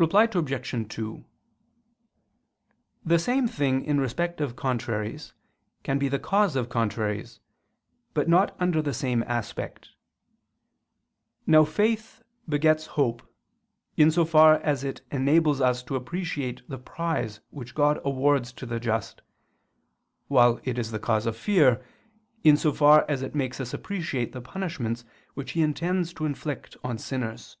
[0.00, 0.88] Reply Obj.
[0.88, 1.24] 2:
[3.04, 5.34] The same thing in respect of contraries
[5.82, 7.38] can be the cause of contraries,
[8.14, 9.90] but not under the same aspect.
[11.46, 13.20] Now faith begets hope,
[13.98, 18.64] in so far as it enables us to appreciate the prize which God awards to
[18.64, 19.20] the just,
[20.28, 21.84] while it is the cause of fear,
[22.42, 25.04] in so far as it makes us appreciate the punishments
[25.34, 27.58] which He intends to inflict on sinners.